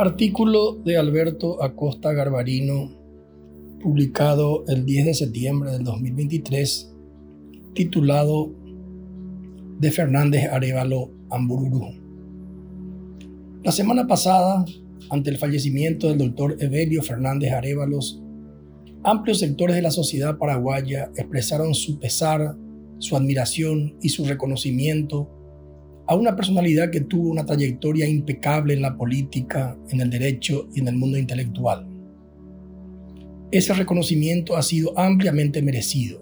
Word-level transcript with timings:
Artículo 0.00 0.76
de 0.82 0.96
Alberto 0.96 1.62
Acosta 1.62 2.14
Garbarino, 2.14 2.90
publicado 3.82 4.64
el 4.66 4.86
10 4.86 5.04
de 5.04 5.12
septiembre 5.12 5.72
del 5.72 5.84
2023, 5.84 6.90
titulado 7.74 8.50
De 9.78 9.90
Fernández 9.90 10.50
Arevalo 10.50 11.10
Ambururu. 11.28 11.82
La 13.62 13.72
semana 13.72 14.06
pasada, 14.06 14.64
ante 15.10 15.28
el 15.28 15.36
fallecimiento 15.36 16.08
del 16.08 16.16
doctor 16.16 16.56
Evelio 16.60 17.02
Fernández 17.02 17.52
Arevalos, 17.52 18.22
amplios 19.04 19.40
sectores 19.40 19.76
de 19.76 19.82
la 19.82 19.90
sociedad 19.90 20.38
paraguaya 20.38 21.10
expresaron 21.14 21.74
su 21.74 21.98
pesar, 21.98 22.56
su 23.00 23.18
admiración 23.18 23.98
y 24.00 24.08
su 24.08 24.24
reconocimiento 24.24 25.28
a 26.10 26.16
una 26.16 26.34
personalidad 26.34 26.90
que 26.90 27.02
tuvo 27.02 27.30
una 27.30 27.46
trayectoria 27.46 28.08
impecable 28.08 28.74
en 28.74 28.82
la 28.82 28.96
política, 28.96 29.78
en 29.90 30.00
el 30.00 30.10
derecho 30.10 30.66
y 30.74 30.80
en 30.80 30.88
el 30.88 30.96
mundo 30.96 31.16
intelectual. 31.16 31.86
Ese 33.52 33.72
reconocimiento 33.74 34.56
ha 34.56 34.62
sido 34.62 34.98
ampliamente 34.98 35.62
merecido, 35.62 36.20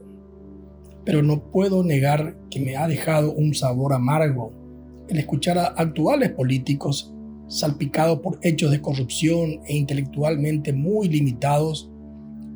pero 1.06 1.22
no 1.22 1.50
puedo 1.50 1.82
negar 1.82 2.36
que 2.50 2.60
me 2.60 2.76
ha 2.76 2.86
dejado 2.86 3.32
un 3.32 3.54
sabor 3.54 3.94
amargo 3.94 4.52
el 5.08 5.20
escuchar 5.20 5.56
a 5.56 5.68
actuales 5.68 6.32
políticos 6.32 7.14
salpicados 7.48 8.18
por 8.20 8.38
hechos 8.42 8.70
de 8.70 8.82
corrupción 8.82 9.60
e 9.64 9.74
intelectualmente 9.74 10.74
muy 10.74 11.08
limitados 11.08 11.90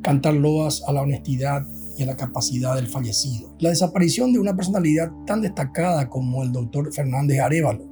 cantar 0.03 0.35
loas 0.35 0.83
a 0.87 0.93
la 0.93 1.01
honestidad 1.01 1.65
y 1.97 2.03
a 2.03 2.05
la 2.05 2.17
capacidad 2.17 2.75
del 2.75 2.87
fallecido. 2.87 3.55
La 3.59 3.69
desaparición 3.69 4.33
de 4.33 4.39
una 4.39 4.55
personalidad 4.55 5.11
tan 5.25 5.41
destacada 5.41 6.09
como 6.09 6.43
el 6.43 6.51
doctor 6.51 6.93
Fernández 6.93 7.39
Arevalo 7.39 7.89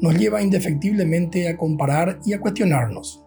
nos 0.00 0.14
lleva 0.18 0.42
indefectiblemente 0.42 1.48
a 1.48 1.56
comparar 1.56 2.20
y 2.24 2.32
a 2.32 2.40
cuestionarnos. 2.40 3.24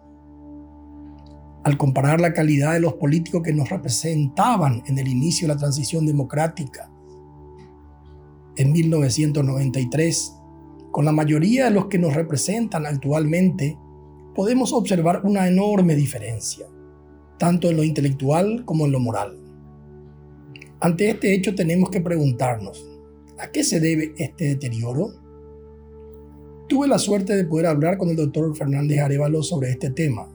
Al 1.64 1.76
comparar 1.76 2.20
la 2.20 2.32
calidad 2.32 2.74
de 2.74 2.80
los 2.80 2.94
políticos 2.94 3.42
que 3.42 3.52
nos 3.52 3.68
representaban 3.68 4.82
en 4.86 4.98
el 4.98 5.08
inicio 5.08 5.46
de 5.46 5.54
la 5.54 5.60
transición 5.60 6.06
democrática 6.06 6.90
en 8.56 8.72
1993 8.72 10.36
con 10.90 11.04
la 11.04 11.12
mayoría 11.12 11.66
de 11.66 11.70
los 11.70 11.86
que 11.86 11.98
nos 11.98 12.14
representan 12.14 12.84
actualmente, 12.84 13.78
podemos 14.34 14.72
observar 14.72 15.22
una 15.24 15.46
enorme 15.46 15.94
diferencia, 15.94 16.66
tanto 17.38 17.70
en 17.70 17.76
lo 17.76 17.84
intelectual 17.84 18.64
como 18.64 18.86
en 18.86 18.92
lo 18.92 19.00
moral. 19.00 19.39
Ante 20.82 21.10
este 21.10 21.34
hecho 21.34 21.54
tenemos 21.54 21.90
que 21.90 22.00
preguntarnos, 22.00 22.88
¿a 23.38 23.50
qué 23.50 23.62
se 23.62 23.80
debe 23.80 24.14
este 24.16 24.46
deterioro? 24.46 25.12
Tuve 26.70 26.88
la 26.88 26.98
suerte 26.98 27.36
de 27.36 27.44
poder 27.44 27.66
hablar 27.66 27.98
con 27.98 28.08
el 28.08 28.16
doctor 28.16 28.56
Fernández 28.56 28.98
Arevalo 29.00 29.42
sobre 29.42 29.70
este 29.72 29.90
tema, 29.90 30.26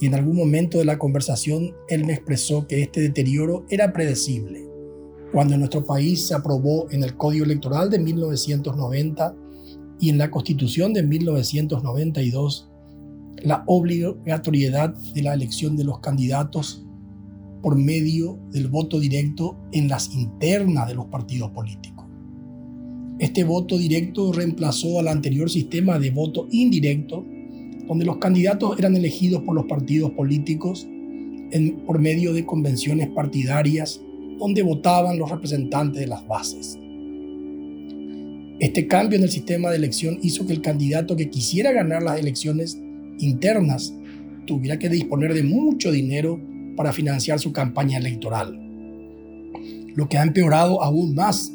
y 0.00 0.06
en 0.06 0.14
algún 0.14 0.36
momento 0.36 0.78
de 0.78 0.86
la 0.86 0.98
conversación 0.98 1.74
él 1.90 2.06
me 2.06 2.14
expresó 2.14 2.66
que 2.66 2.80
este 2.80 3.02
deterioro 3.02 3.66
era 3.68 3.92
predecible. 3.92 4.66
Cuando 5.32 5.52
en 5.52 5.60
nuestro 5.60 5.84
país 5.84 6.28
se 6.28 6.34
aprobó 6.34 6.90
en 6.90 7.02
el 7.02 7.18
Código 7.18 7.44
Electoral 7.44 7.90
de 7.90 7.98
1990 7.98 9.36
y 10.00 10.08
en 10.08 10.16
la 10.16 10.30
Constitución 10.30 10.94
de 10.94 11.02
1992 11.02 12.70
la 13.42 13.64
obligatoriedad 13.66 14.94
de 15.12 15.22
la 15.22 15.34
elección 15.34 15.76
de 15.76 15.84
los 15.84 15.98
candidatos 15.98 16.86
por 17.64 17.78
medio 17.78 18.38
del 18.52 18.68
voto 18.68 19.00
directo 19.00 19.56
en 19.72 19.88
las 19.88 20.14
internas 20.14 20.86
de 20.86 20.94
los 20.94 21.06
partidos 21.06 21.50
políticos. 21.52 22.04
Este 23.18 23.42
voto 23.42 23.78
directo 23.78 24.34
reemplazó 24.34 25.00
al 25.00 25.08
anterior 25.08 25.48
sistema 25.48 25.98
de 25.98 26.10
voto 26.10 26.46
indirecto, 26.50 27.24
donde 27.88 28.04
los 28.04 28.18
candidatos 28.18 28.78
eran 28.78 28.94
elegidos 28.96 29.44
por 29.44 29.54
los 29.54 29.64
partidos 29.64 30.10
políticos 30.10 30.86
por 31.86 32.00
medio 32.00 32.34
de 32.34 32.44
convenciones 32.44 33.08
partidarias, 33.08 33.98
donde 34.38 34.62
votaban 34.62 35.18
los 35.18 35.30
representantes 35.30 36.00
de 36.00 36.06
las 36.06 36.26
bases. 36.26 36.78
Este 38.60 38.86
cambio 38.86 39.16
en 39.16 39.24
el 39.24 39.30
sistema 39.30 39.70
de 39.70 39.76
elección 39.76 40.18
hizo 40.20 40.46
que 40.46 40.52
el 40.52 40.60
candidato 40.60 41.16
que 41.16 41.30
quisiera 41.30 41.72
ganar 41.72 42.02
las 42.02 42.20
elecciones 42.20 42.78
internas 43.20 43.94
tuviera 44.44 44.78
que 44.78 44.90
disponer 44.90 45.32
de 45.32 45.44
mucho 45.44 45.90
dinero 45.90 46.52
para 46.76 46.92
financiar 46.92 47.38
su 47.38 47.52
campaña 47.52 47.98
electoral, 47.98 48.58
lo 49.94 50.08
que 50.08 50.18
ha 50.18 50.22
empeorado 50.22 50.82
aún 50.82 51.14
más 51.14 51.52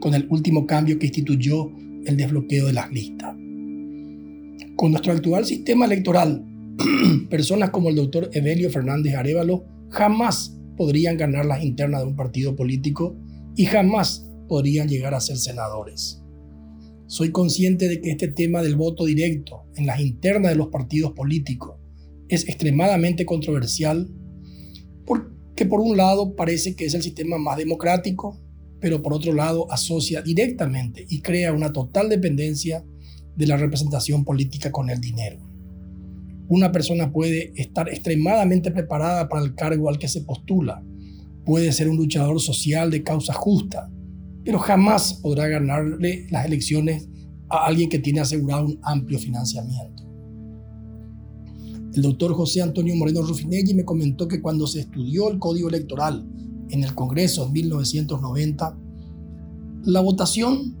con 0.00 0.14
el 0.14 0.26
último 0.28 0.66
cambio 0.66 0.98
que 0.98 1.06
instituyó 1.06 1.70
el 2.04 2.16
desbloqueo 2.16 2.66
de 2.66 2.72
las 2.72 2.90
listas. 2.90 3.34
Con 4.76 4.90
nuestro 4.90 5.12
actual 5.12 5.44
sistema 5.44 5.86
electoral, 5.86 6.44
personas 7.30 7.70
como 7.70 7.88
el 7.88 7.96
doctor 7.96 8.30
Evelio 8.32 8.70
Fernández 8.70 9.14
Arevalo 9.14 9.64
jamás 9.90 10.56
podrían 10.76 11.16
ganar 11.16 11.46
las 11.46 11.64
internas 11.64 12.02
de 12.02 12.08
un 12.08 12.16
partido 12.16 12.54
político 12.54 13.16
y 13.56 13.64
jamás 13.64 14.28
podrían 14.48 14.88
llegar 14.88 15.14
a 15.14 15.20
ser 15.20 15.38
senadores. 15.38 16.22
Soy 17.06 17.30
consciente 17.30 17.88
de 17.88 18.00
que 18.00 18.10
este 18.10 18.28
tema 18.28 18.62
del 18.62 18.76
voto 18.76 19.04
directo 19.04 19.64
en 19.76 19.86
las 19.86 20.00
internas 20.00 20.52
de 20.52 20.56
los 20.56 20.68
partidos 20.68 21.12
políticos 21.12 21.76
es 22.28 22.48
extremadamente 22.48 23.24
controversial 23.24 24.08
porque 25.56 25.70
por 25.70 25.80
un 25.80 25.96
lado 25.96 26.36
parece 26.36 26.76
que 26.76 26.84
es 26.84 26.92
el 26.92 27.02
sistema 27.02 27.38
más 27.38 27.56
democrático, 27.56 28.38
pero 28.78 29.00
por 29.00 29.14
otro 29.14 29.32
lado 29.32 29.66
asocia 29.72 30.20
directamente 30.20 31.06
y 31.08 31.22
crea 31.22 31.54
una 31.54 31.72
total 31.72 32.10
dependencia 32.10 32.84
de 33.34 33.46
la 33.46 33.56
representación 33.56 34.22
política 34.22 34.70
con 34.70 34.90
el 34.90 35.00
dinero. 35.00 35.38
Una 36.48 36.72
persona 36.72 37.10
puede 37.10 37.54
estar 37.56 37.88
extremadamente 37.88 38.70
preparada 38.70 39.30
para 39.30 39.42
el 39.42 39.54
cargo 39.54 39.88
al 39.88 39.98
que 39.98 40.08
se 40.08 40.20
postula, 40.20 40.84
puede 41.46 41.72
ser 41.72 41.88
un 41.88 41.96
luchador 41.96 42.38
social 42.38 42.90
de 42.90 43.02
causa 43.02 43.32
justa, 43.32 43.90
pero 44.44 44.58
jamás 44.58 45.14
podrá 45.14 45.48
ganarle 45.48 46.26
las 46.28 46.44
elecciones 46.44 47.08
a 47.48 47.64
alguien 47.64 47.88
que 47.88 47.98
tiene 47.98 48.20
asegurado 48.20 48.66
un 48.66 48.78
amplio 48.82 49.18
financiamiento. 49.18 50.05
El 51.96 52.02
doctor 52.02 52.34
José 52.34 52.60
Antonio 52.60 52.94
Moreno 52.94 53.22
Rufinelli 53.22 53.72
me 53.72 53.86
comentó 53.86 54.28
que 54.28 54.42
cuando 54.42 54.66
se 54.66 54.80
estudió 54.80 55.30
el 55.30 55.38
Código 55.38 55.70
Electoral 55.70 56.26
en 56.68 56.84
el 56.84 56.94
Congreso 56.94 57.46
en 57.46 57.52
1990, 57.52 58.78
la 59.86 60.00
votación 60.02 60.76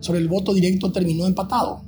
sobre 0.00 0.20
el 0.20 0.28
voto 0.28 0.52
directo 0.52 0.92
terminó 0.92 1.26
empatado. 1.26 1.80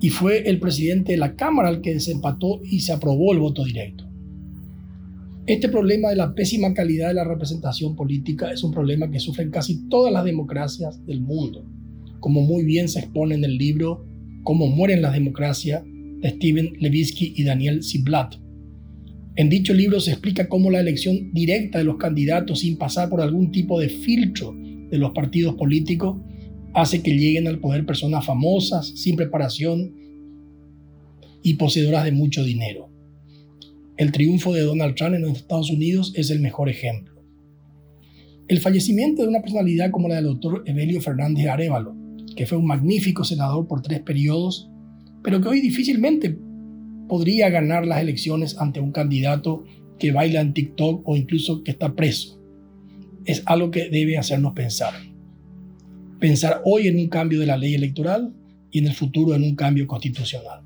Y 0.00 0.10
fue 0.10 0.48
el 0.48 0.58
presidente 0.58 1.12
de 1.12 1.18
la 1.18 1.36
Cámara 1.36 1.70
el 1.70 1.80
que 1.80 1.94
desempató 1.94 2.60
y 2.64 2.80
se 2.80 2.92
aprobó 2.92 3.32
el 3.32 3.38
voto 3.38 3.62
directo. 3.62 4.04
Este 5.46 5.68
problema 5.68 6.08
de 6.08 6.16
la 6.16 6.34
pésima 6.34 6.74
calidad 6.74 7.06
de 7.06 7.14
la 7.14 7.24
representación 7.24 7.94
política 7.94 8.50
es 8.50 8.64
un 8.64 8.72
problema 8.72 9.08
que 9.08 9.20
sufren 9.20 9.52
casi 9.52 9.88
todas 9.88 10.12
las 10.12 10.24
democracias 10.24 11.06
del 11.06 11.20
mundo, 11.20 11.64
como 12.18 12.40
muy 12.40 12.64
bien 12.64 12.88
se 12.88 12.98
expone 12.98 13.36
en 13.36 13.44
el 13.44 13.58
libro 13.58 14.06
Cómo 14.42 14.66
mueren 14.66 15.02
las 15.02 15.12
democracias 15.12 15.84
Steven 16.24 16.74
Levitsky 16.78 17.34
y 17.36 17.44
Daniel 17.44 17.82
Ziblatt. 17.82 18.36
En 19.34 19.48
dicho 19.48 19.72
libro 19.72 19.98
se 20.00 20.10
explica 20.10 20.48
cómo 20.48 20.70
la 20.70 20.80
elección 20.80 21.32
directa 21.32 21.78
de 21.78 21.84
los 21.84 21.96
candidatos 21.96 22.60
sin 22.60 22.76
pasar 22.76 23.08
por 23.08 23.20
algún 23.20 23.50
tipo 23.50 23.80
de 23.80 23.88
filtro 23.88 24.54
de 24.54 24.98
los 24.98 25.12
partidos 25.12 25.54
políticos 25.54 26.20
hace 26.74 27.02
que 27.02 27.16
lleguen 27.16 27.46
al 27.46 27.58
poder 27.58 27.86
personas 27.86 28.26
famosas, 28.26 28.88
sin 28.88 29.16
preparación 29.16 29.94
y 31.42 31.54
poseedoras 31.54 32.04
de 32.04 32.12
mucho 32.12 32.44
dinero. 32.44 32.90
El 33.96 34.12
triunfo 34.12 34.52
de 34.52 34.62
Donald 34.62 34.94
Trump 34.94 35.14
en 35.14 35.22
los 35.22 35.36
Estados 35.36 35.70
Unidos 35.70 36.12
es 36.16 36.30
el 36.30 36.40
mejor 36.40 36.68
ejemplo. 36.68 37.22
El 38.48 38.60
fallecimiento 38.60 39.22
de 39.22 39.28
una 39.28 39.40
personalidad 39.40 39.90
como 39.90 40.08
la 40.08 40.16
del 40.16 40.24
doctor 40.24 40.62
Evelio 40.66 41.00
Fernández 41.00 41.46
Arevalo, 41.46 41.94
que 42.36 42.46
fue 42.46 42.58
un 42.58 42.66
magnífico 42.66 43.24
senador 43.24 43.66
por 43.66 43.82
tres 43.82 44.00
periodos, 44.00 44.71
pero 45.22 45.40
que 45.40 45.48
hoy 45.48 45.60
difícilmente 45.60 46.36
podría 47.08 47.50
ganar 47.50 47.86
las 47.86 48.00
elecciones 48.00 48.58
ante 48.58 48.80
un 48.80 48.92
candidato 48.92 49.64
que 49.98 50.12
baila 50.12 50.40
en 50.40 50.54
TikTok 50.54 51.06
o 51.08 51.16
incluso 51.16 51.62
que 51.62 51.70
está 51.70 51.94
preso. 51.94 52.40
Es 53.24 53.42
algo 53.46 53.70
que 53.70 53.88
debe 53.88 54.18
hacernos 54.18 54.52
pensar. 54.52 54.94
Pensar 56.18 56.62
hoy 56.64 56.88
en 56.88 56.98
un 56.98 57.08
cambio 57.08 57.40
de 57.40 57.46
la 57.46 57.56
ley 57.56 57.74
electoral 57.74 58.34
y 58.70 58.78
en 58.78 58.86
el 58.86 58.94
futuro 58.94 59.34
en 59.34 59.44
un 59.44 59.54
cambio 59.54 59.86
constitucional. 59.86 60.62